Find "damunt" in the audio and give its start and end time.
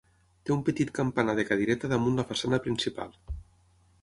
1.93-2.19